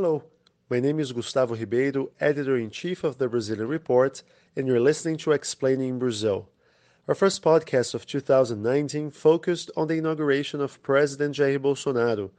Hello, 0.00 0.22
my 0.70 0.78
name 0.78 1.00
is 1.00 1.10
Gustavo 1.10 1.56
Ribeiro, 1.56 2.10
editor 2.20 2.56
in 2.56 2.70
chief 2.70 3.02
of 3.02 3.18
the 3.18 3.28
Brazilian 3.28 3.66
Report, 3.66 4.22
and 4.54 4.64
you're 4.64 4.78
listening 4.78 5.16
to 5.16 5.32
Explaining 5.32 5.98
Brazil. 5.98 6.48
Our 7.08 7.16
first 7.16 7.42
podcast 7.42 7.94
of 7.94 8.06
2019 8.06 9.10
focused 9.10 9.72
on 9.76 9.88
the 9.88 9.96
inauguration 9.96 10.60
of 10.60 10.80
President 10.84 11.34
Jair 11.34 11.58
Bolsonaro. 11.58 12.30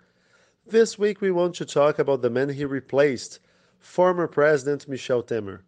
This 0.65 0.97
week 0.97 1.19
we 1.19 1.31
want 1.31 1.53
to 1.55 1.65
talk 1.65 1.99
about 1.99 2.21
the 2.21 2.29
man 2.29 2.47
he 2.47 2.63
replaced, 2.63 3.40
former 3.78 4.26
President 4.26 4.87
Michel 4.87 5.21
Temer. 5.21 5.60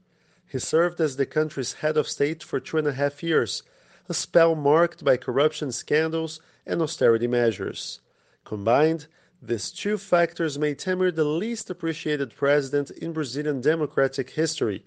He 0.48 0.60
served 0.60 1.02
as 1.02 1.18
the 1.18 1.26
country's 1.26 1.74
head 1.74 1.98
of 1.98 2.08
state 2.08 2.42
for 2.42 2.62
two 2.62 2.78
and 2.78 2.88
a 2.88 2.94
half 2.94 3.22
years, 3.22 3.64
a 4.08 4.14
spell 4.14 4.56
marked 4.56 5.04
by 5.04 5.18
corruption 5.18 5.74
scandals 5.74 6.40
and 6.66 6.82
austerity 6.82 7.28
measures. 7.28 8.00
Combined, 8.46 9.08
these 9.42 9.72
two 9.72 9.98
factors 9.98 10.60
made 10.60 10.78
Temer 10.78 11.14
the 11.14 11.24
least 11.24 11.70
appreciated 11.72 12.36
president 12.36 12.92
in 12.92 13.12
Brazilian 13.12 13.60
democratic 13.60 14.30
history. 14.30 14.84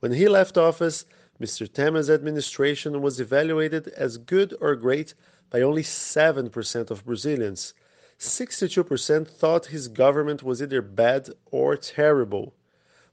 When 0.00 0.12
he 0.12 0.26
left 0.26 0.56
office, 0.56 1.04
Mr. 1.40 1.68
Temer's 1.68 2.08
administration 2.08 3.02
was 3.02 3.20
evaluated 3.20 3.88
as 3.88 4.16
good 4.16 4.54
or 4.60 4.74
great 4.74 5.12
by 5.50 5.60
only 5.60 5.82
7% 5.82 6.90
of 6.90 7.04
Brazilians. 7.04 7.74
62% 8.18 9.28
thought 9.28 9.66
his 9.66 9.88
government 9.88 10.42
was 10.42 10.62
either 10.62 10.80
bad 10.80 11.28
or 11.50 11.76
terrible. 11.76 12.54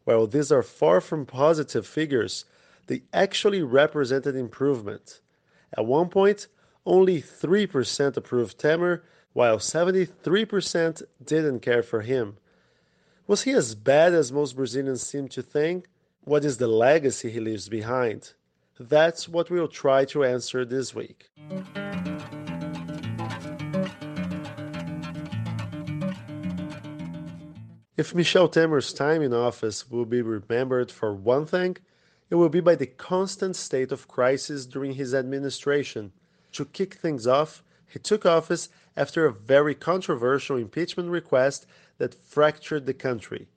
While 0.05 0.27
these 0.27 0.51
are 0.51 0.63
far 0.63 1.01
from 1.01 1.25
positive 1.25 1.85
figures, 1.85 2.45
they 2.87 3.03
actually 3.13 3.61
represented 3.61 4.35
improvement. 4.35 5.19
At 5.77 5.85
one 5.85 6.09
point, 6.09 6.47
only 6.85 7.21
3% 7.21 8.17
approved 8.17 8.59
Temer, 8.59 9.01
while 9.33 9.57
73% 9.57 11.03
didn't 11.23 11.59
care 11.61 11.83
for 11.83 12.01
him. 12.01 12.37
Was 13.27 13.43
he 13.43 13.51
as 13.51 13.75
bad 13.75 14.13
as 14.13 14.31
most 14.31 14.55
Brazilians 14.55 15.01
seem 15.05 15.27
to 15.29 15.41
think? 15.41 15.87
What 16.23 16.43
is 16.43 16.57
the 16.57 16.67
legacy 16.67 17.31
he 17.31 17.39
leaves 17.39 17.69
behind? 17.69 18.33
That's 18.79 19.29
what 19.29 19.49
we'll 19.49 19.67
try 19.67 20.05
to 20.05 20.23
answer 20.23 20.65
this 20.65 20.93
week. 20.93 21.29
If 27.97 28.15
Michel 28.15 28.49
Temer's 28.49 28.93
time 28.93 29.21
in 29.21 29.33
office 29.33 29.89
will 29.91 30.05
be 30.05 30.23
remembered 30.23 30.91
for 30.91 31.13
one 31.13 31.45
thing, 31.45 31.77
it 32.31 32.35
will 32.35 32.49
be 32.49 32.59
by 32.59 32.73
the 32.73 32.87
constant 32.87 33.55
state 33.55 33.91
of 33.91 34.07
crisis 34.07 34.65
during 34.65 34.93
his 34.93 35.13
administration. 35.13 36.11
To 36.53 36.65
kick 36.65 36.95
things 36.95 37.27
off, 37.27 37.63
he 37.91 37.99
took 37.99 38.25
office 38.25 38.69
after 38.95 39.25
a 39.25 39.33
very 39.33 39.75
controversial 39.75 40.55
impeachment 40.55 41.09
request 41.09 41.65
that 41.97 42.15
fractured 42.15 42.85
the 42.85 42.93
country. 42.93 43.47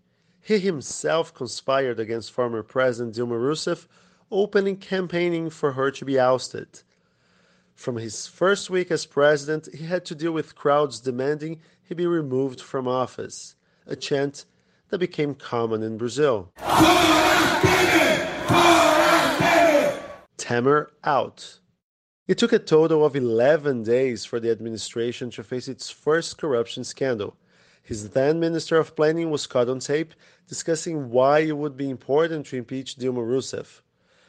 He 0.40 0.58
himself 0.58 1.32
conspired 1.32 2.00
against 2.00 2.32
former 2.32 2.62
President 2.62 3.14
Dilma 3.14 3.40
Rousseff, 3.40 3.86
openly 4.32 4.74
campaigning 4.74 5.50
for 5.50 5.72
her 5.72 5.90
to 5.92 6.04
be 6.04 6.18
ousted. 6.18 6.82
From 7.74 7.96
his 7.96 8.26
first 8.26 8.70
week 8.70 8.90
as 8.90 9.06
president, 9.06 9.68
he 9.72 9.84
had 9.84 10.04
to 10.06 10.14
deal 10.14 10.32
with 10.32 10.56
crowds 10.56 11.00
demanding 11.00 11.60
he 11.82 11.94
be 11.94 12.06
removed 12.06 12.60
from 12.60 12.88
office 12.88 13.54
a 13.86 13.94
chant 13.94 14.46
that 14.88 14.98
became 14.98 15.34
common 15.34 15.82
in 15.82 15.96
Brazil. 15.98 16.50
Temer 20.38 20.88
out. 21.04 21.60
It 22.26 22.38
took 22.38 22.54
a 22.54 22.58
total 22.58 23.04
of 23.04 23.16
11 23.16 23.82
days 23.82 24.24
for 24.24 24.40
the 24.40 24.50
administration 24.50 25.28
to 25.32 25.44
face 25.44 25.68
its 25.68 25.90
first 25.90 26.38
corruption 26.38 26.82
scandal. 26.82 27.36
His 27.82 28.08
then 28.10 28.40
Minister 28.40 28.78
of 28.78 28.96
Planning 28.96 29.30
was 29.30 29.46
caught 29.46 29.68
on 29.68 29.78
tape 29.78 30.14
discussing 30.48 31.10
why 31.10 31.40
it 31.40 31.58
would 31.58 31.76
be 31.76 31.90
important 31.90 32.46
to 32.46 32.56
impeach 32.56 32.96
Dilma 32.96 33.22
Rousseff. 33.22 33.82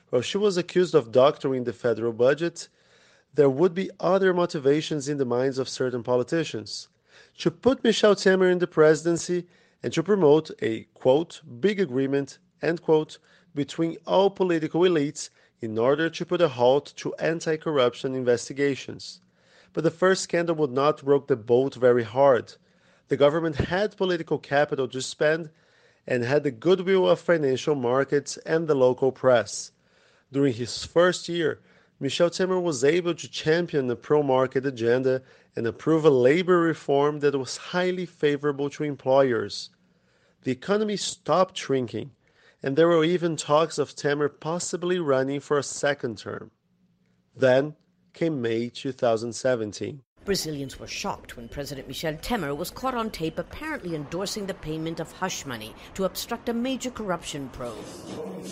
While 0.09 0.23
she 0.23 0.37
was 0.37 0.57
accused 0.57 0.93
of 0.93 1.13
doctoring 1.13 1.63
the 1.63 1.71
federal 1.71 2.11
budget, 2.11 2.67
there 3.33 3.49
would 3.49 3.73
be 3.73 3.89
other 4.01 4.33
motivations 4.33 5.07
in 5.07 5.17
the 5.17 5.23
minds 5.23 5.57
of 5.57 5.69
certain 5.69 6.03
politicians 6.03 6.89
to 7.37 7.49
put 7.49 7.81
Michel 7.81 8.13
Temer 8.13 8.51
in 8.51 8.59
the 8.59 8.67
presidency 8.67 9.47
and 9.81 9.93
to 9.93 10.03
promote 10.03 10.51
a 10.61 10.83
quote 10.95 11.41
big 11.61 11.79
agreement 11.79 12.39
end 12.61 12.81
quote 12.81 13.19
between 13.53 13.95
all 14.05 14.29
political 14.29 14.81
elites 14.81 15.29
in 15.61 15.77
order 15.77 16.09
to 16.09 16.25
put 16.25 16.41
a 16.41 16.47
halt 16.47 16.93
to 16.97 17.13
anti-corruption 17.15 18.13
investigations. 18.13 19.21
But 19.73 19.83
the 19.83 19.91
first 19.91 20.23
scandal 20.23 20.55
would 20.55 20.71
not 20.71 21.03
rock 21.03 21.27
the 21.27 21.35
boat 21.35 21.75
very 21.75 22.03
hard. 22.03 22.53
The 23.07 23.17
government 23.17 23.55
had 23.55 23.97
political 23.97 24.37
capital 24.37 24.87
to 24.87 25.01
spend 25.01 25.49
and 26.07 26.23
had 26.23 26.43
the 26.43 26.51
goodwill 26.51 27.09
of 27.09 27.19
financial 27.19 27.75
markets 27.75 28.37
and 28.45 28.67
the 28.67 28.75
local 28.75 29.11
press. 29.11 29.71
During 30.31 30.53
his 30.53 30.85
first 30.85 31.29
year, 31.29 31.59
Michel 31.99 32.29
Temer 32.29 32.61
was 32.61 32.83
able 32.83 33.15
to 33.15 33.29
champion 33.29 33.89
a 33.89 33.95
pro 33.95 34.21
market 34.21 34.65
agenda 34.65 35.21
and 35.55 35.65
approve 35.65 36.03
a 36.03 36.09
labor 36.09 36.59
reform 36.59 37.19
that 37.19 37.37
was 37.37 37.57
highly 37.57 38.05
favorable 38.05 38.69
to 38.71 38.83
employers. 38.83 39.69
The 40.43 40.51
economy 40.51 40.97
stopped 40.97 41.57
shrinking, 41.57 42.11
and 42.65 42.75
there 42.75 42.87
were 42.87 43.05
even 43.05 43.37
talks 43.37 43.77
of 43.77 43.95
Temer 43.95 44.27
possibly 44.27 44.97
running 44.97 45.39
for 45.39 45.59
a 45.59 45.63
second 45.63 46.17
term. 46.17 46.49
Then 47.35 47.75
came 48.11 48.41
May 48.41 48.69
2017. 48.69 50.01
Brazilians 50.25 50.79
were 50.79 50.87
shocked 50.87 51.37
when 51.37 51.47
President 51.47 51.87
Michel 51.87 52.15
Temer 52.15 52.57
was 52.57 52.71
caught 52.71 52.95
on 52.95 53.11
tape 53.11 53.37
apparently 53.37 53.93
endorsing 53.93 54.47
the 54.47 54.55
payment 54.55 54.99
of 54.99 55.11
hush 55.11 55.45
money 55.45 55.75
to 55.93 56.05
obstruct 56.05 56.49
a 56.49 56.53
major 56.53 56.89
corruption 56.89 57.49
probe. 57.49 57.85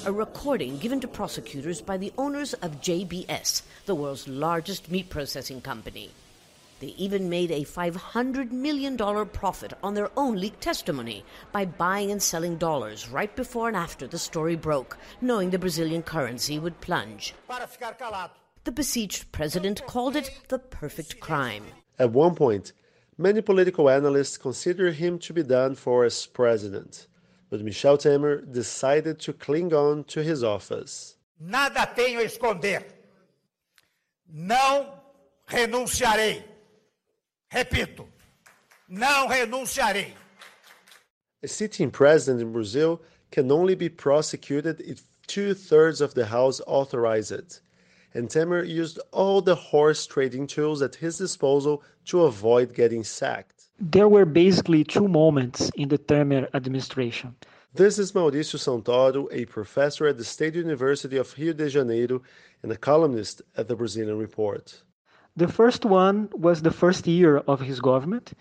A 0.06 0.12
recording 0.12 0.78
given 0.78 1.00
to 1.00 1.07
prosecutors 1.07 1.81
by 1.81 1.97
the 1.97 2.13
owners 2.19 2.53
of 2.53 2.81
JBS, 2.81 3.63
the 3.88 3.95
world's 3.95 4.28
largest 4.28 4.91
meat 4.91 5.09
processing 5.09 5.59
company. 5.59 6.12
They 6.83 6.94
even 6.97 7.29
made 7.29 7.49
a 7.49 7.63
$500 7.63 8.51
million 8.51 8.97
profit 9.27 9.71
on 9.81 9.94
their 9.94 10.11
own 10.17 10.35
leaked 10.35 10.59
testimony 10.59 11.23
by 11.53 11.63
buying 11.63 12.11
and 12.11 12.21
selling 12.21 12.57
dollars 12.57 13.07
right 13.07 13.33
before 13.38 13.69
and 13.69 13.77
after 13.77 14.05
the 14.05 14.19
story 14.19 14.57
broke, 14.57 14.97
knowing 15.21 15.49
the 15.49 15.57
Brazilian 15.57 16.03
currency 16.03 16.59
would 16.59 16.81
plunge. 16.81 17.33
The 18.66 18.71
besieged 18.73 19.31
president 19.31 19.85
called 19.88 20.17
it 20.17 20.29
the 20.49 20.59
perfect 20.59 21.21
crime. 21.21 21.63
At 21.97 22.11
one 22.11 22.35
point, 22.35 22.73
many 23.17 23.41
political 23.41 23.89
analysts 23.89 24.38
considered 24.38 24.95
him 24.95 25.19
to 25.19 25.31
be 25.31 25.44
done 25.44 25.75
for 25.75 26.03
as 26.03 26.25
president. 26.25 27.07
But 27.50 27.61
Michel 27.63 27.97
Temer 27.97 28.44
decided 28.51 29.21
to 29.21 29.31
cling 29.31 29.73
on 29.73 30.03
to 30.11 30.21
his 30.21 30.44
office. 30.44 31.15
Nada 31.39 31.85
tenho 31.85 32.19
a 32.19 32.25
esconder. 32.25 32.83
Não 34.27 35.00
renunciarei. 35.47 36.51
Repito, 37.53 38.08
não 38.90 39.28
renunciarei. 39.28 40.16
A 41.44 41.47
sitting 41.47 41.91
president 41.91 42.41
in 42.41 42.52
Brazil 42.52 43.00
can 43.30 43.52
only 43.52 43.75
be 43.75 43.90
prosecuted 43.90 44.81
if 44.81 45.03
two 45.28 45.53
thirds 45.53 46.02
of 46.02 46.16
the 46.16 46.25
House 46.25 46.62
authorize 46.66 47.31
it 47.31 47.62
and 48.16 48.28
Temer 48.28 48.68
used 48.68 49.00
all 49.12 49.40
the 49.40 49.56
horse 49.56 50.08
trading 50.08 50.47
tools 50.47 50.81
at 50.81 50.96
his 50.96 51.19
disposal 51.19 51.84
to 52.06 52.24
avoid 52.24 52.74
getting 52.74 53.03
sacked. 53.03 53.66
There 53.80 54.08
were 54.08 54.25
basically 54.25 54.84
two 54.84 55.08
moments 55.08 55.69
in 55.75 55.90
the 55.90 56.00
Temer 56.00 56.47
administration. 56.56 57.36
This 57.75 58.00
is 58.00 58.13
Mauricio 58.13 58.58
Santoro, 58.58 59.28
a 59.31 59.46
professor 59.46 60.08
at 60.08 60.18
the 60.18 60.24
State 60.24 60.56
University 60.56 61.18
of 61.18 61.31
Rio 61.38 61.53
de 61.53 61.69
Janeiro 61.69 62.22
and 62.63 62.72
a 62.72 62.78
columnist 62.78 63.42
at 63.58 63.68
the 63.68 63.75
Brazilian 63.75 64.18
Report. 64.18 64.81
The 65.35 65.47
first 65.47 65.85
one 65.85 66.29
was 66.33 66.61
the 66.61 66.71
first 66.71 67.07
year 67.07 67.38
of 67.38 67.61
his 67.61 67.79
government, 67.79 68.33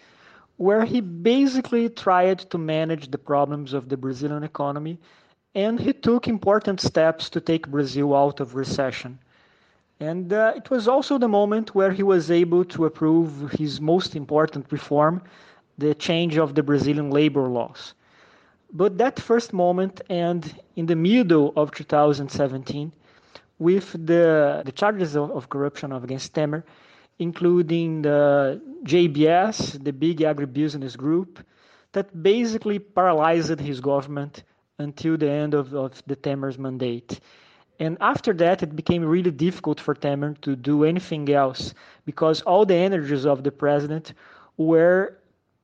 where 0.56 0.84
he 0.84 1.00
basically 1.00 1.88
tried 1.88 2.38
to 2.50 2.58
manage 2.58 3.10
the 3.10 3.18
problems 3.18 3.72
of 3.72 3.88
the 3.88 3.96
Brazilian 3.96 4.44
economy 4.44 4.98
and 5.54 5.78
he 5.80 5.92
took 5.92 6.28
important 6.28 6.80
steps 6.80 7.28
to 7.30 7.40
take 7.40 7.68
Brazil 7.68 8.14
out 8.14 8.40
of 8.40 8.54
recession. 8.54 9.18
And 10.00 10.32
uh, 10.32 10.54
it 10.56 10.70
was 10.70 10.88
also 10.88 11.18
the 11.18 11.28
moment 11.28 11.74
where 11.74 11.92
he 11.92 12.02
was 12.02 12.30
able 12.30 12.64
to 12.66 12.86
approve 12.86 13.52
his 13.52 13.80
most 13.80 14.16
important 14.16 14.72
reform, 14.72 15.22
the 15.78 15.94
change 15.94 16.38
of 16.38 16.54
the 16.54 16.62
Brazilian 16.62 17.10
labor 17.10 17.48
laws. 17.48 17.94
But 18.72 18.96
that 18.98 19.20
first 19.20 19.52
moment, 19.52 20.00
and 20.08 20.54
in 20.76 20.86
the 20.86 20.96
middle 20.96 21.52
of 21.56 21.70
2017, 21.72 22.92
with 23.62 23.92
the, 23.92 24.62
the 24.64 24.72
charges 24.72 25.14
of, 25.14 25.30
of 25.30 25.48
corruption 25.48 25.92
against 25.92 26.34
Temer, 26.34 26.64
including 27.18 28.02
the 28.02 28.60
JBS, 28.84 29.82
the 29.82 29.92
big 29.92 30.18
agribusiness 30.18 30.96
group, 30.96 31.38
that 31.92 32.22
basically 32.22 32.78
paralyzed 32.78 33.60
his 33.60 33.80
government 33.80 34.42
until 34.78 35.16
the 35.16 35.30
end 35.30 35.54
of, 35.54 35.74
of 35.74 36.02
the 36.06 36.16
Temer's 36.16 36.58
mandate. 36.58 37.20
And 37.78 37.96
after 38.00 38.32
that, 38.34 38.62
it 38.62 38.74
became 38.74 39.04
really 39.04 39.30
difficult 39.30 39.78
for 39.80 39.94
Temer 39.94 40.40
to 40.40 40.56
do 40.56 40.84
anything 40.84 41.30
else 41.30 41.74
because 42.04 42.42
all 42.42 42.66
the 42.66 42.74
energies 42.74 43.26
of 43.26 43.44
the 43.44 43.52
president 43.52 44.14
were 44.56 45.18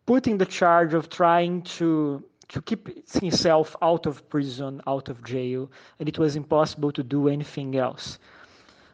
put 0.07 0.27
in 0.27 0.39
the 0.39 0.47
charge 0.47 0.95
of 0.95 1.11
trying 1.11 1.63
to 1.63 2.25
to 2.49 2.63
keep 2.63 2.89
himself 3.13 3.77
out 3.83 4.07
of 4.07 4.29
prison, 4.29 4.81
out 4.87 5.09
of 5.09 5.23
jail, 5.25 5.71
and 5.99 6.09
it 6.09 6.19
was 6.19 6.37
impossible 6.37 6.93
to 6.93 7.03
do 7.03 7.29
anything 7.29 7.77
else. 7.77 8.19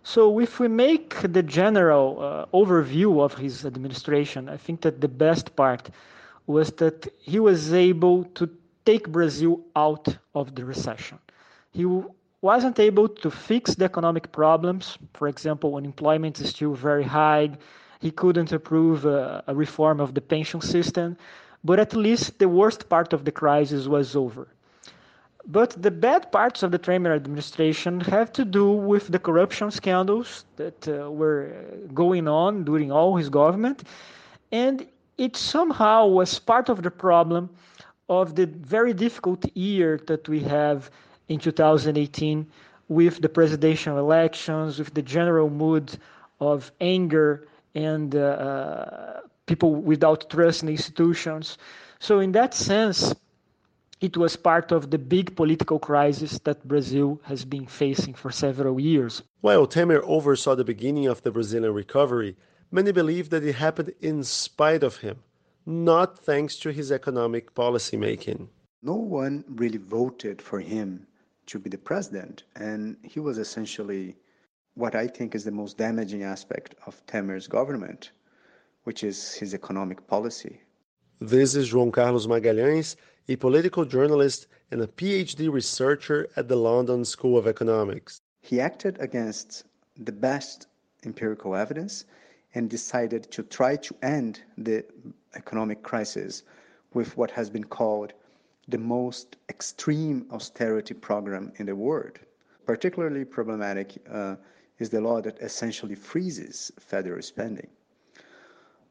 So, 0.02 0.38
if 0.38 0.60
we 0.60 0.68
make 0.68 1.16
the 1.32 1.42
general 1.42 2.18
uh, 2.20 2.46
overview 2.56 3.22
of 3.22 3.34
his 3.34 3.64
administration, 3.64 4.48
I 4.48 4.58
think 4.58 4.82
that 4.82 5.00
the 5.00 5.08
best 5.08 5.56
part 5.56 5.88
was 6.46 6.72
that 6.72 7.08
he 7.20 7.38
was 7.40 7.72
able 7.72 8.24
to 8.34 8.50
take 8.84 9.08
Brazil 9.08 9.60
out 9.74 10.14
of 10.34 10.54
the 10.54 10.64
recession. 10.64 11.18
He 11.72 11.86
wasn't 12.42 12.78
able 12.78 13.08
to 13.08 13.30
fix 13.30 13.74
the 13.74 13.86
economic 13.86 14.30
problems. 14.30 14.98
For 15.14 15.28
example, 15.28 15.76
unemployment 15.76 16.38
is 16.40 16.50
still 16.50 16.74
very 16.74 17.04
high. 17.04 17.56
He 18.00 18.10
couldn't 18.10 18.52
approve 18.52 19.06
a, 19.06 19.42
a 19.46 19.54
reform 19.54 20.00
of 20.00 20.12
the 20.12 20.20
pension 20.20 20.60
system, 20.60 21.16
but 21.64 21.80
at 21.80 21.96
least 21.96 22.38
the 22.38 22.48
worst 22.48 22.88
part 22.88 23.12
of 23.12 23.24
the 23.24 23.32
crisis 23.32 23.86
was 23.86 24.14
over. 24.14 24.46
But 25.46 25.70
the 25.82 25.90
bad 25.90 26.32
parts 26.32 26.62
of 26.62 26.70
the 26.70 26.78
Temer 26.78 27.14
administration 27.14 28.00
have 28.00 28.32
to 28.32 28.44
do 28.44 28.70
with 28.70 29.08
the 29.08 29.18
corruption 29.18 29.70
scandals 29.70 30.44
that 30.56 30.88
uh, 30.88 31.10
were 31.10 31.52
going 31.92 32.28
on 32.28 32.64
during 32.64 32.90
all 32.90 33.16
his 33.16 33.28
government. 33.28 33.84
And 34.52 34.86
it 35.18 35.36
somehow 35.36 36.06
was 36.06 36.38
part 36.38 36.68
of 36.68 36.82
the 36.82 36.90
problem 36.90 37.50
of 38.08 38.36
the 38.36 38.46
very 38.46 38.94
difficult 38.94 39.44
year 39.56 40.00
that 40.06 40.28
we 40.28 40.40
have 40.40 40.90
in 41.28 41.38
2018 41.38 42.46
with 42.88 43.20
the 43.20 43.28
presidential 43.28 43.98
elections, 43.98 44.78
with 44.78 44.94
the 44.94 45.02
general 45.02 45.50
mood 45.50 45.98
of 46.40 46.72
anger 46.80 47.46
and 47.74 48.14
uh, 48.14 48.18
uh, 48.18 49.20
people 49.46 49.74
without 49.74 50.30
trust 50.30 50.62
in 50.62 50.68
institutions. 50.68 51.58
So, 51.98 52.20
in 52.20 52.32
that 52.32 52.54
sense, 52.54 53.14
it 54.00 54.16
was 54.16 54.36
part 54.36 54.72
of 54.72 54.90
the 54.90 54.98
big 54.98 55.34
political 55.36 55.78
crisis 55.78 56.38
that 56.40 56.66
Brazil 56.66 57.20
has 57.24 57.44
been 57.44 57.66
facing 57.66 58.14
for 58.14 58.30
several 58.30 58.78
years. 58.80 59.22
While 59.40 59.66
Temer 59.66 60.02
oversaw 60.04 60.54
the 60.54 60.64
beginning 60.64 61.06
of 61.06 61.22
the 61.22 61.30
Brazilian 61.30 61.72
recovery, 61.72 62.36
many 62.70 62.92
believe 62.92 63.30
that 63.30 63.44
it 63.44 63.54
happened 63.54 63.94
in 64.00 64.24
spite 64.24 64.82
of 64.82 64.98
him, 64.98 65.22
not 65.64 66.18
thanks 66.18 66.56
to 66.56 66.70
his 66.70 66.92
economic 66.92 67.54
policy 67.54 67.96
making. 67.96 68.48
No 68.82 68.96
one 68.96 69.44
really 69.48 69.78
voted 69.78 70.42
for 70.42 70.60
him 70.60 71.06
to 71.46 71.58
be 71.58 71.70
the 71.70 71.78
president, 71.78 72.44
and 72.56 72.96
he 73.02 73.20
was 73.20 73.38
essentially 73.38 74.16
what 74.74 74.94
I 74.94 75.06
think 75.06 75.34
is 75.34 75.44
the 75.44 75.50
most 75.50 75.78
damaging 75.78 76.24
aspect 76.24 76.74
of 76.86 77.04
Temer's 77.06 77.46
government, 77.46 78.10
which 78.84 79.02
is 79.02 79.34
his 79.34 79.54
economic 79.54 80.06
policy. 80.06 80.60
This 81.20 81.54
is 81.54 81.72
João 81.72 81.92
Carlos 81.92 82.26
Magalhães, 82.26 82.96
a 83.28 83.36
political 83.36 83.84
journalist 83.84 84.46
and 84.70 84.80
a 84.82 84.86
PhD 84.86 85.50
researcher 85.50 86.28
at 86.36 86.48
the 86.48 86.56
London 86.56 87.04
School 87.04 87.38
of 87.38 87.46
Economics. 87.46 88.20
He 88.42 88.60
acted 88.60 88.98
against 89.00 89.64
the 89.96 90.12
best 90.12 90.66
empirical 91.04 91.54
evidence 91.54 92.04
and 92.54 92.68
decided 92.68 93.30
to 93.30 93.42
try 93.42 93.76
to 93.76 93.94
end 94.02 94.42
the 94.58 94.84
economic 95.34 95.82
crisis 95.82 96.42
with 96.92 97.16
what 97.16 97.30
has 97.30 97.50
been 97.50 97.64
called 97.64 98.12
the 98.68 98.78
most 98.78 99.36
extreme 99.48 100.26
austerity 100.30 100.94
program 100.94 101.52
in 101.56 101.66
the 101.66 101.74
world. 101.74 102.18
Particularly 102.66 103.24
problematic 103.24 103.96
uh, 104.10 104.36
is 104.78 104.90
the 104.90 105.00
law 105.00 105.20
that 105.20 105.38
essentially 105.40 105.94
freezes 105.94 106.72
federal 106.78 107.22
spending. 107.22 107.68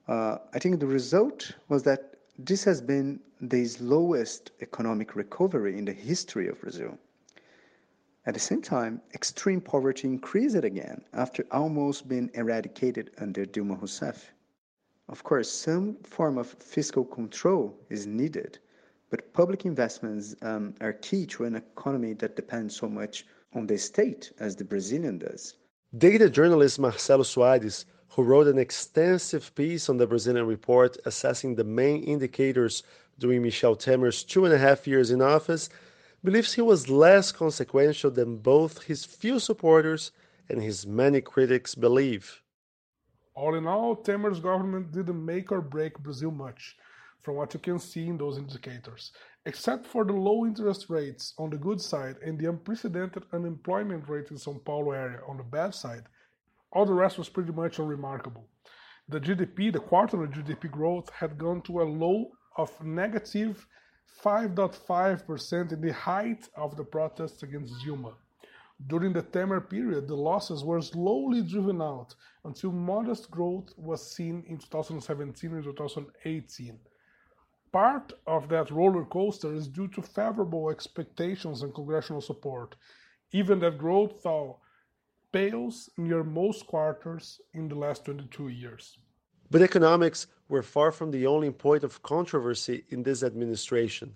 Uh, 0.08 0.38
I 0.54 0.60
think 0.60 0.80
the 0.80 0.88
result 0.88 1.52
was 1.70 1.84
that 1.84 2.16
this 2.38 2.64
has 2.64 2.82
been 2.82 3.20
the 3.40 3.66
slowest 3.66 4.52
economic 4.62 5.16
recovery 5.16 5.78
in 5.78 5.86
the 5.86 5.94
history 5.94 6.48
of 6.48 6.60
Brazil. 6.60 6.98
At 8.26 8.34
the 8.34 8.40
same 8.40 8.62
time, 8.62 9.02
extreme 9.14 9.62
poverty 9.62 10.08
increased 10.08 10.56
again 10.56 11.04
after 11.14 11.46
almost 11.52 12.08
being 12.08 12.32
eradicated 12.34 13.12
under 13.18 13.46
Dilma 13.46 13.80
Rousseff. 13.80 14.32
Of 15.10 15.24
course, 15.24 15.52
some 15.52 15.98
form 16.04 16.38
of 16.38 16.48
fiscal 16.48 17.04
control 17.04 17.78
is 17.90 18.08
needed, 18.08 18.60
but 19.10 19.34
public 19.34 19.66
investments 19.66 20.36
um, 20.42 20.74
are 20.80 20.94
key 20.94 21.26
to 21.28 21.44
an 21.44 21.56
economy 21.56 22.14
that 22.14 22.38
depends 22.38 22.76
so 22.76 22.88
much 22.88 23.26
on 23.54 23.68
the 23.68 23.78
state 23.78 24.32
as 24.40 24.56
the 24.56 24.64
Brazilian 24.64 25.18
does. 25.20 25.56
Data 25.98 26.30
journalist 26.30 26.80
Marcelo 26.80 27.24
Soares, 27.24 27.86
who 28.16 28.22
wrote 28.22 28.48
an 28.48 28.60
extensive 28.60 29.54
piece 29.56 29.90
on 29.90 29.98
the 29.98 30.06
Brazilian 30.06 30.46
report 30.46 30.98
assessing 31.06 31.56
the 31.56 31.64
main 31.64 32.04
indicators 32.04 32.84
during 33.18 33.42
Michel 33.42 33.76
Temer's 33.76 34.24
two 34.24 34.46
and 34.46 34.54
a 34.54 34.58
half 34.58 34.86
years 34.86 35.10
in 35.10 35.22
office, 35.22 35.70
believes 36.24 36.54
he 36.54 36.62
was 36.62 36.90
less 36.90 37.32
consequential 37.32 38.12
than 38.12 38.38
both 38.38 38.84
his 38.84 39.04
few 39.04 39.40
supporters 39.40 40.12
and 40.48 40.62
his 40.62 40.86
many 40.86 41.22
critics 41.22 41.74
believe. 41.74 42.42
All 43.34 43.56
in 43.56 43.66
all, 43.66 43.96
Temer's 43.96 44.40
government 44.40 44.92
didn't 44.92 45.26
make 45.26 45.52
or 45.52 45.62
break 45.62 45.98
Brazil 45.98 46.30
much 46.30 46.76
from 47.24 47.36
what 47.36 47.54
you 47.56 47.60
can 47.60 47.80
see 47.80 48.08
in 48.08 48.18
those 48.18 48.38
indicators. 48.38 49.12
Except 49.48 49.88
for 49.88 50.06
the 50.06 50.14
low 50.14 50.46
interest 50.46 50.88
rates 50.88 51.34
on 51.40 51.50
the 51.50 51.58
good 51.58 51.82
side 51.82 52.18
and 52.24 52.38
the 52.38 52.50
unprecedented 52.50 53.24
unemployment 53.34 54.08
rate 54.08 54.30
in 54.30 54.38
São 54.38 54.64
Paulo 54.64 54.92
area 54.92 55.20
on 55.28 55.38
the 55.38 55.44
bad 55.44 55.74
side, 55.74 56.04
all 56.74 56.86
the 56.86 56.94
rest 56.94 57.18
was 57.18 57.30
pretty 57.30 57.52
much 57.52 57.80
unremarkable. 57.80 58.46
The 59.08 59.20
GDP, 59.20 59.72
the 59.72 59.80
quarterly 59.80 60.28
GDP 60.28 60.70
growth, 60.70 61.10
had 61.12 61.38
gone 61.38 61.62
to 61.64 61.82
a 61.82 61.84
low 61.84 62.32
of 62.58 62.72
negative 62.84 63.66
5.5% 64.24 65.72
in 65.72 65.82
the 65.82 65.94
height 65.94 66.50
of 66.56 66.76
the 66.76 66.84
protests 66.84 67.44
against 67.44 67.74
Zuma. 67.82 68.14
During 68.88 69.14
the 69.14 69.24
Temer 69.24 69.70
period, 69.70 70.08
the 70.08 70.16
losses 70.16 70.64
were 70.64 70.82
slowly 70.82 71.42
driven 71.42 71.82
out 71.82 72.16
until 72.44 72.72
modest 72.72 73.32
growth 73.32 73.74
was 73.78 74.16
seen 74.16 74.44
in 74.48 74.58
2017 74.58 75.54
and 75.54 75.64
2018 75.64 76.80
part 77.74 78.14
of 78.28 78.48
that 78.50 78.70
roller 78.72 79.04
coaster 79.04 79.54
is 79.54 79.68
due 79.68 79.88
to 79.90 80.02
favorable 80.02 80.70
expectations 80.70 81.64
and 81.64 81.74
congressional 81.74 82.22
support, 82.22 82.76
even 83.32 83.60
that 83.60 83.80
growth 83.80 84.22
though 84.24 84.60
pales 85.34 85.90
near 85.98 86.24
most 86.24 86.68
quarters 86.68 87.42
in 87.54 87.68
the 87.68 87.76
last 87.76 88.06
22 88.06 88.50
years. 88.50 89.00
But 89.52 89.64
economics 89.64 90.28
were 90.48 90.62
far 90.64 90.92
from 90.92 91.12
the 91.12 91.28
only 91.28 91.52
point 91.52 91.84
of 91.84 92.02
controversy 92.04 92.86
in 92.90 93.04
this 93.04 93.24
administration. 93.24 94.16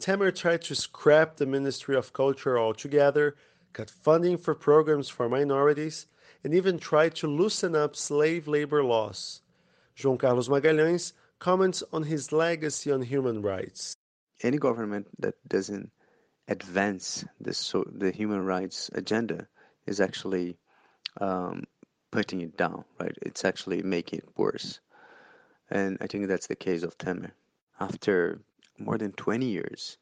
Temer 0.00 0.34
tried 0.34 0.62
to 0.62 0.74
scrap 0.74 1.36
the 1.36 1.46
Ministry 1.46 1.94
of 1.94 2.12
Culture 2.12 2.58
altogether, 2.58 3.36
cut 3.72 3.90
funding 3.90 4.38
for 4.38 4.54
programs 4.54 5.08
for 5.08 5.28
minorities, 5.28 6.06
and 6.42 6.54
even 6.54 6.78
tried 6.78 7.14
to 7.16 7.26
loosen 7.26 7.76
up 7.76 7.94
slave 7.94 8.48
labor 8.48 8.82
laws. 8.82 9.42
João 9.96 10.18
Carlos 10.18 10.48
Magalhães 10.48 11.12
comments 11.38 11.82
on 11.92 12.02
his 12.02 12.32
legacy 12.32 12.90
on 12.90 13.02
human 13.02 13.42
rights. 13.42 13.94
Any 14.42 14.58
government 14.58 15.06
that 15.18 15.34
doesn't 15.48 15.90
advance 16.48 17.24
the, 17.40 17.52
so, 17.54 17.84
the 17.90 18.10
human 18.10 18.44
rights 18.44 18.90
agenda 18.94 19.48
is 19.86 20.00
actually 20.00 20.56
um, 21.20 21.64
putting 22.10 22.40
it 22.40 22.56
down, 22.56 22.84
right? 23.00 23.16
It's 23.22 23.44
actually 23.44 23.82
making 23.82 24.20
it 24.20 24.28
worse. 24.36 24.80
And 25.70 25.98
I 26.00 26.06
think 26.06 26.28
that's 26.28 26.46
the 26.46 26.56
case 26.56 26.82
of 26.82 26.96
Temer. 26.98 27.32
After 27.80 28.40
more 28.78 28.98
than 28.98 29.12
20 29.12 29.46
years, 29.46 29.98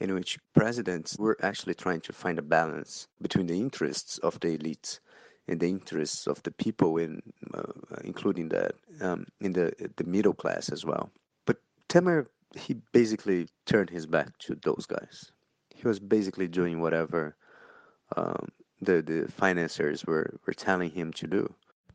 in 0.00 0.14
which 0.14 0.38
presidents 0.54 1.16
were 1.18 1.36
actually 1.42 1.74
trying 1.74 2.00
to 2.00 2.12
find 2.12 2.38
a 2.38 2.42
balance 2.42 3.08
between 3.20 3.46
the 3.46 3.58
interests 3.58 4.18
of 4.18 4.40
the 4.40 4.56
elites 4.56 5.00
and 5.48 5.60
the 5.60 5.68
interests 5.68 6.26
of 6.26 6.42
the 6.42 6.50
people, 6.52 6.96
in 6.96 7.20
uh, 7.52 7.72
including 8.04 8.48
that 8.48 8.72
um, 9.00 9.26
in 9.40 9.52
the 9.52 9.72
the 9.96 10.04
middle 10.04 10.32
class 10.32 10.70
as 10.70 10.84
well. 10.84 11.10
But 11.44 11.58
Temer 11.88 12.26
he 12.56 12.74
basically 12.92 13.48
turned 13.66 13.90
his 13.90 14.06
back 14.06 14.36
to 14.38 14.56
those 14.62 14.86
guys. 14.86 15.30
He 15.74 15.86
was 15.86 16.00
basically 16.00 16.48
doing 16.48 16.80
whatever 16.80 17.36
um, 18.16 18.48
the 18.80 19.02
the 19.02 19.30
financiers 19.32 20.04
were 20.04 20.38
were 20.46 20.52
telling 20.52 20.90
him 20.90 21.12
to 21.14 21.26
do. 21.26 21.54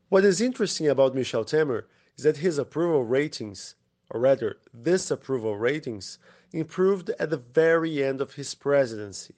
What 0.09 0.23
is 0.23 0.41
interesting 0.41 0.87
about 0.87 1.15
Michel 1.15 1.43
Temer 1.45 1.83
is 2.17 2.23
that 2.23 2.37
his 2.37 2.57
approval 2.57 3.03
ratings, 3.03 3.75
or 4.11 4.19
rather 4.19 4.57
disapproval 4.83 5.57
ratings, 5.57 6.19
improved 6.53 7.09
at 7.19 7.29
the 7.29 7.43
very 7.53 8.03
end 8.03 8.21
of 8.21 8.33
his 8.33 8.55
presidency, 8.55 9.35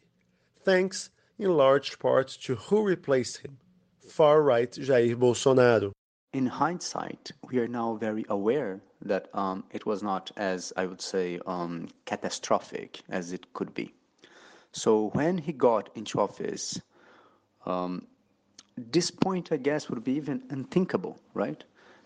thanks 0.64 1.10
in 1.40 1.56
large 1.56 1.98
part 2.00 2.28
to 2.28 2.56
who 2.56 2.84
replaced 2.84 3.38
him 3.38 3.58
far 4.08 4.42
right 4.42 4.72
Jair 4.72 5.16
Bolsonaro. 5.16 5.92
In 6.34 6.46
hindsight, 6.46 7.32
we 7.44 7.60
are 7.60 7.68
now 7.68 7.96
very 7.96 8.26
aware 8.30 8.82
that 9.02 9.30
um, 9.34 9.64
it 9.72 9.86
was 9.86 10.04
not 10.04 10.32
as, 10.38 10.74
I 10.76 10.86
would 10.86 11.02
say, 11.02 11.40
um, 11.46 11.88
catastrophic 12.06 13.02
as 13.10 13.32
it 13.32 13.54
could 13.54 13.74
be. 13.74 13.94
So 14.72 15.10
when 15.14 15.38
he 15.38 15.54
got 15.54 15.90
into 15.96 16.20
office, 16.20 16.82
um, 17.68 18.08
this 18.78 19.12
point, 19.12 19.52
I 19.52 19.58
guess, 19.58 19.90
would 19.90 20.04
be 20.04 20.14
even 20.14 20.44
unthinkable, 20.50 21.20
right? 21.34 21.64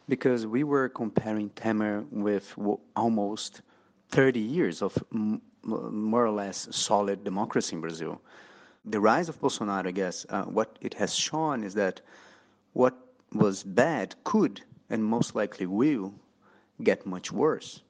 Because 0.09 0.47
we 0.47 0.63
were 0.63 0.89
comparing 0.89 1.49
Temer 1.51 2.05
with 2.11 2.55
almost 2.95 3.61
30 4.09 4.39
years 4.39 4.81
of 4.81 4.97
more 5.63 6.25
or 6.25 6.31
less 6.31 6.67
solid 6.71 7.23
democracy 7.23 7.75
in 7.75 7.81
Brazil. 7.81 8.21
The 8.85 8.99
rise 8.99 9.29
of 9.29 9.39
Bolsonaro, 9.39 9.87
I 9.87 9.91
guess, 9.91 10.25
uh, 10.29 10.43
what 10.43 10.77
it 10.81 10.93
has 10.95 11.13
shown 11.13 11.63
is 11.63 11.75
that 11.75 12.01
what 12.73 12.97
was 13.33 13.63
bad 13.63 14.15
could 14.23 14.61
and 14.89 15.03
most 15.03 15.35
likely 15.35 15.67
will 15.67 16.13
get 16.83 17.05
much 17.05 17.31
worse. 17.31 17.81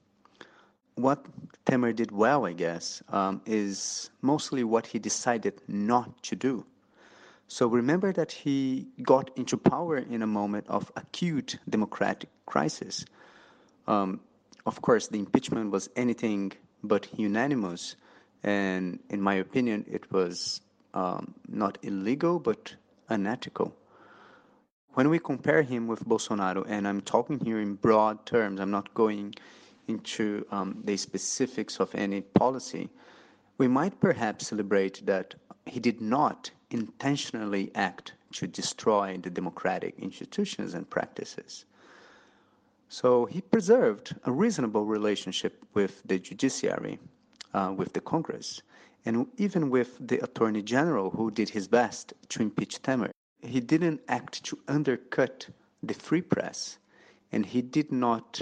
What 0.96 1.24
Temer 1.64 1.96
did 1.96 2.12
well, 2.12 2.44
I 2.44 2.52
guess, 2.52 3.02
um, 3.08 3.40
is 3.46 4.10
mostly 4.20 4.62
what 4.64 4.86
he 4.86 4.98
decided 4.98 5.62
not 5.66 6.22
to 6.24 6.36
do. 6.36 6.66
So 7.52 7.66
remember 7.66 8.14
that 8.14 8.32
he 8.32 8.86
got 9.02 9.30
into 9.36 9.58
power 9.58 9.98
in 9.98 10.22
a 10.22 10.26
moment 10.26 10.64
of 10.68 10.90
acute 10.96 11.58
democratic 11.68 12.30
crisis. 12.46 13.04
Um, 13.86 14.20
of 14.64 14.80
course, 14.80 15.08
the 15.08 15.18
impeachment 15.18 15.70
was 15.70 15.90
anything 15.94 16.52
but 16.82 17.08
unanimous, 17.18 17.96
and 18.42 19.00
in 19.10 19.20
my 19.20 19.34
opinion, 19.34 19.84
it 19.86 20.10
was 20.10 20.62
um, 20.94 21.34
not 21.46 21.76
illegal 21.82 22.38
but 22.38 22.74
unethical. 23.10 23.76
When 24.94 25.10
we 25.10 25.18
compare 25.18 25.60
him 25.60 25.86
with 25.88 26.08
Bolsonaro, 26.08 26.64
and 26.66 26.88
I'm 26.88 27.02
talking 27.02 27.38
here 27.38 27.60
in 27.60 27.74
broad 27.74 28.24
terms, 28.24 28.60
I'm 28.60 28.70
not 28.70 28.94
going 28.94 29.34
into 29.88 30.46
um, 30.50 30.80
the 30.84 30.96
specifics 30.96 31.80
of 31.80 31.94
any 31.94 32.22
policy, 32.22 32.88
we 33.58 33.68
might 33.68 34.00
perhaps 34.00 34.46
celebrate 34.46 35.04
that 35.04 35.34
he 35.66 35.80
did 35.80 36.00
not 36.00 36.50
intentionally 36.72 37.70
act 37.74 38.14
to 38.32 38.46
destroy 38.46 39.18
the 39.18 39.30
democratic 39.30 39.98
institutions 39.98 40.74
and 40.74 40.88
practices. 40.88 41.64
So 42.88 43.26
he 43.26 43.40
preserved 43.40 44.14
a 44.24 44.32
reasonable 44.32 44.84
relationship 44.84 45.64
with 45.74 46.02
the 46.04 46.18
judiciary, 46.18 46.98
uh, 47.54 47.72
with 47.76 47.92
the 47.92 48.00
Congress, 48.00 48.62
and 49.04 49.26
even 49.36 49.70
with 49.70 49.96
the 50.06 50.22
Attorney 50.22 50.62
General, 50.62 51.10
who 51.10 51.30
did 51.30 51.48
his 51.48 51.68
best 51.68 52.12
to 52.28 52.42
impeach 52.42 52.82
Temer. 52.82 53.10
He 53.40 53.60
didn't 53.60 54.00
act 54.08 54.44
to 54.44 54.58
undercut 54.68 55.48
the 55.82 55.94
free 55.94 56.22
press, 56.22 56.78
and 57.32 57.44
he 57.44 57.62
did 57.62 57.90
not 57.90 58.40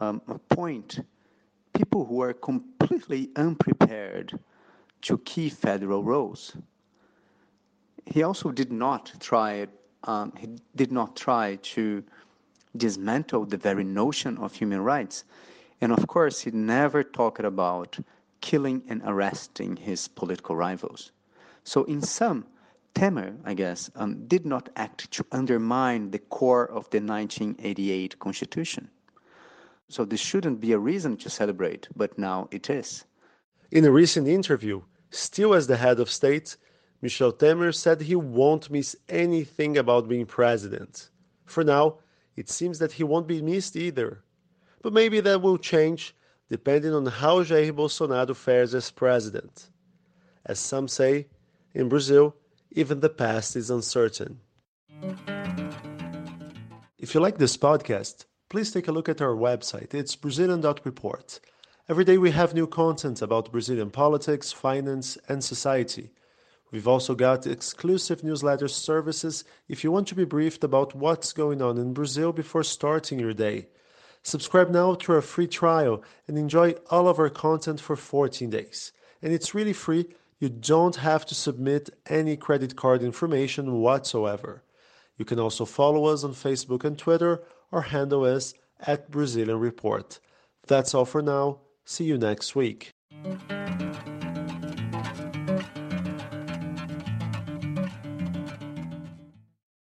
um, 0.00 0.22
appoint 0.28 1.00
people 1.74 2.04
who 2.04 2.22
are 2.22 2.32
completely 2.32 3.30
unprepared 3.36 4.38
to 5.02 5.18
key 5.18 5.50
federal 5.50 6.02
roles 6.02 6.56
he 8.06 8.22
also 8.22 8.50
did 8.50 8.72
not 8.72 9.12
try 9.20 9.66
um, 10.04 10.32
he 10.36 10.48
did 10.76 10.92
not 10.92 11.16
try 11.16 11.56
to 11.62 12.04
dismantle 12.76 13.46
the 13.46 13.56
very 13.56 13.84
notion 13.84 14.36
of 14.38 14.54
human 14.54 14.82
rights. 14.82 15.24
And 15.80 15.92
of 15.92 16.06
course, 16.06 16.40
he 16.40 16.50
never 16.50 17.02
talked 17.02 17.40
about 17.40 17.98
killing 18.40 18.82
and 18.88 19.02
arresting 19.04 19.76
his 19.76 20.08
political 20.08 20.56
rivals. 20.56 21.12
So, 21.64 21.84
in 21.84 22.02
sum, 22.02 22.44
Temer, 22.94 23.36
I 23.44 23.54
guess, 23.54 23.90
um, 23.96 24.26
did 24.26 24.44
not 24.46 24.68
act 24.76 25.10
to 25.12 25.26
undermine 25.32 26.10
the 26.10 26.18
core 26.18 26.66
of 26.66 26.88
the 26.90 27.00
1988 27.00 28.18
Constitution. 28.18 28.90
So, 29.88 30.04
this 30.04 30.20
shouldn't 30.20 30.60
be 30.60 30.72
a 30.72 30.78
reason 30.78 31.16
to 31.18 31.30
celebrate, 31.30 31.88
but 31.96 32.18
now 32.18 32.48
it 32.50 32.68
is. 32.68 33.04
In 33.70 33.84
a 33.84 33.90
recent 33.90 34.28
interview, 34.28 34.82
still 35.10 35.54
as 35.54 35.66
the 35.66 35.76
head 35.76 35.98
of 35.98 36.10
state, 36.10 36.56
Michel 37.04 37.34
Temer 37.34 37.74
said 37.74 38.00
he 38.00 38.16
won't 38.16 38.70
miss 38.70 38.96
anything 39.10 39.76
about 39.76 40.08
being 40.08 40.24
president. 40.24 41.10
For 41.44 41.62
now, 41.62 41.98
it 42.34 42.48
seems 42.48 42.78
that 42.78 42.92
he 42.92 43.04
won't 43.04 43.26
be 43.26 43.42
missed 43.42 43.76
either. 43.76 44.24
But 44.80 44.94
maybe 44.94 45.20
that 45.20 45.42
will 45.42 45.58
change 45.58 46.16
depending 46.48 46.94
on 46.94 47.04
how 47.04 47.42
Jair 47.42 47.72
Bolsonaro 47.72 48.34
fares 48.34 48.74
as 48.74 48.90
president. 48.90 49.68
As 50.46 50.58
some 50.58 50.88
say, 50.88 51.26
in 51.74 51.90
Brazil, 51.90 52.36
even 52.70 53.00
the 53.00 53.10
past 53.10 53.54
is 53.54 53.68
uncertain. 53.68 54.40
If 56.98 57.12
you 57.14 57.20
like 57.20 57.36
this 57.36 57.58
podcast, 57.58 58.24
please 58.48 58.72
take 58.72 58.88
a 58.88 58.92
look 58.92 59.10
at 59.10 59.20
our 59.20 59.36
website. 59.36 59.92
It's 59.92 60.16
Brazilian.report. 60.16 61.38
Every 61.86 62.06
day 62.06 62.16
we 62.16 62.30
have 62.30 62.54
new 62.54 62.66
content 62.66 63.20
about 63.20 63.52
Brazilian 63.52 63.90
politics, 63.90 64.52
finance, 64.52 65.18
and 65.28 65.44
society. 65.44 66.10
We've 66.74 66.88
also 66.88 67.14
got 67.14 67.46
exclusive 67.46 68.24
newsletter 68.24 68.66
services 68.66 69.44
if 69.68 69.84
you 69.84 69.92
want 69.92 70.08
to 70.08 70.16
be 70.16 70.24
briefed 70.24 70.64
about 70.64 70.92
what's 70.92 71.32
going 71.32 71.62
on 71.62 71.78
in 71.78 71.92
Brazil 71.92 72.32
before 72.32 72.64
starting 72.64 73.20
your 73.20 73.32
day. 73.32 73.68
Subscribe 74.24 74.70
now 74.70 74.94
to 74.94 75.12
our 75.12 75.20
free 75.20 75.46
trial 75.46 76.02
and 76.26 76.36
enjoy 76.36 76.74
all 76.90 77.06
of 77.06 77.20
our 77.20 77.30
content 77.30 77.80
for 77.80 77.94
14 77.94 78.50
days. 78.50 78.90
And 79.22 79.32
it's 79.32 79.54
really 79.54 79.72
free, 79.72 80.06
you 80.40 80.48
don't 80.48 80.96
have 80.96 81.24
to 81.26 81.34
submit 81.36 81.90
any 82.06 82.36
credit 82.36 82.74
card 82.74 83.04
information 83.04 83.78
whatsoever. 83.78 84.64
You 85.16 85.24
can 85.24 85.38
also 85.38 85.64
follow 85.64 86.06
us 86.06 86.24
on 86.24 86.32
Facebook 86.32 86.82
and 86.82 86.98
Twitter 86.98 87.44
or 87.70 87.82
handle 87.82 88.24
us 88.24 88.52
at 88.80 89.12
Brazilian 89.12 89.60
Report. 89.60 90.18
That's 90.66 90.92
all 90.92 91.04
for 91.04 91.22
now. 91.22 91.60
See 91.84 92.02
you 92.02 92.18
next 92.18 92.56
week. 92.56 92.90